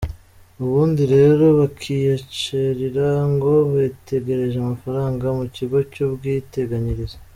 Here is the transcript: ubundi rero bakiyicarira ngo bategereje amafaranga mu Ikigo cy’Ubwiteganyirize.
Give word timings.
ubundi 0.63 1.01
rero 1.13 1.45
bakiyicarira 1.59 3.09
ngo 3.33 3.53
bategereje 3.73 4.55
amafaranga 4.59 5.25
mu 5.35 5.41
Ikigo 5.49 5.77
cy’Ubwiteganyirize. 5.91 7.17